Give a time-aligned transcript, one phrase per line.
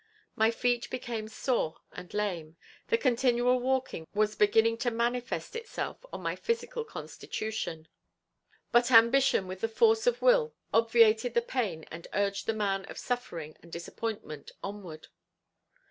[0.35, 2.57] My feet became sore and lame,
[2.87, 7.87] the continual walking was beginning to manifest itself on my physical constitution;
[8.71, 12.97] but ambition with the force of will obviated the pain and urged the man of
[12.97, 15.09] suffering and disappointment onward.